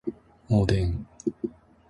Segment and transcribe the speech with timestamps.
[0.49, 1.05] おでん